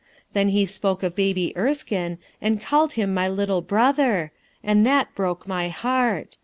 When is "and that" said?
4.63-5.13